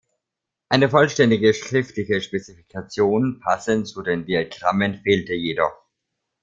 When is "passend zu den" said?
3.39-4.25